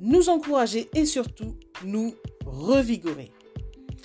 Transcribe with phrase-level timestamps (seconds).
[0.00, 3.32] nous encourager et surtout nous revigorer.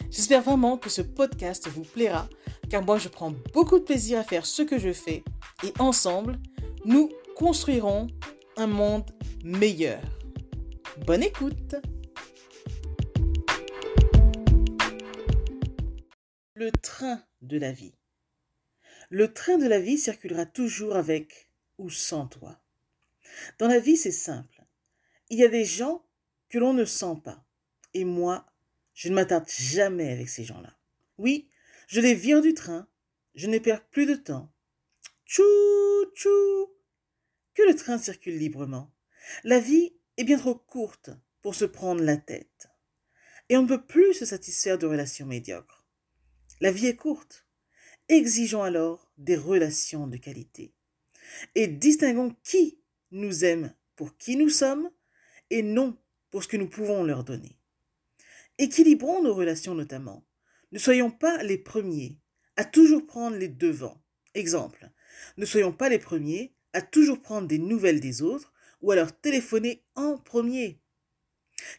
[0.09, 2.27] J'espère vraiment que ce podcast vous plaira
[2.69, 5.23] car moi je prends beaucoup de plaisir à faire ce que je fais
[5.63, 6.39] et ensemble,
[6.85, 8.07] nous construirons
[8.57, 9.09] un monde
[9.43, 10.01] meilleur.
[11.05, 11.75] Bonne écoute
[16.55, 17.95] Le train de la vie.
[19.09, 22.61] Le train de la vie circulera toujours avec ou sans toi.
[23.59, 24.60] Dans la vie, c'est simple.
[25.31, 26.05] Il y a des gens
[26.49, 27.41] que l'on ne sent pas.
[27.93, 28.45] Et moi,
[28.93, 30.77] je ne m'attarde jamais avec ces gens-là.
[31.17, 31.49] Oui,
[31.87, 32.85] je les viens du train,
[33.35, 34.51] je ne perds plus de temps.
[35.25, 35.43] Tchou,
[36.13, 36.67] tchou.
[37.53, 38.91] Que le train circule librement.
[39.45, 42.67] La vie est bien trop courte pour se prendre la tête.
[43.47, 45.85] Et on ne peut plus se satisfaire de relations médiocres.
[46.59, 47.47] La vie est courte.
[48.09, 50.73] Exigeons alors des relations de qualité.
[51.55, 54.91] Et distinguons qui nous aime pour qui nous sommes
[55.51, 55.95] et non
[56.31, 57.59] pour ce que nous pouvons leur donner.
[58.57, 60.25] Équilibrons nos relations notamment.
[60.71, 62.17] Ne soyons pas les premiers
[62.55, 64.01] à toujours prendre les devants.
[64.33, 64.89] Exemple,
[65.37, 69.15] ne soyons pas les premiers à toujours prendre des nouvelles des autres ou à leur
[69.19, 70.81] téléphoner en premier.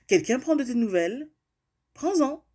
[0.07, 1.31] Quelqu'un prend de tes nouvelles
[1.95, 2.47] Prends-en.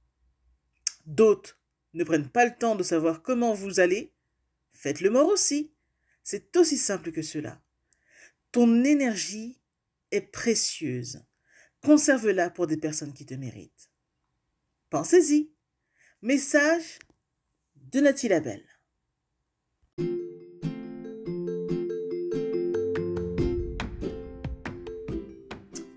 [1.06, 1.60] D'autres
[1.94, 4.14] ne prennent pas le temps de savoir comment vous allez
[4.74, 5.74] Faites-le mort aussi.
[6.24, 7.62] C'est aussi simple que cela.
[8.52, 9.60] Ton énergie
[10.12, 11.24] est précieuse.
[11.84, 13.92] Conserve-la pour des personnes qui te méritent.
[14.90, 15.52] Pensez-y.
[16.22, 17.00] Message
[17.76, 18.66] de Nathalie Labelle.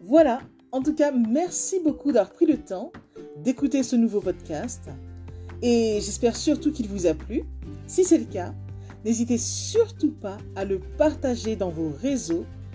[0.03, 0.41] Voilà,
[0.73, 2.93] en tout cas, merci beaucoup d'avoir pris le temps
[3.37, 4.91] d'écouter ce nouveau podcast
[5.63, 7.45] et j'espère surtout qu'il vous a plu.
[7.87, 8.55] Si c'est le cas,
[9.05, 12.45] n'hésitez surtout pas à le partager dans vos réseaux,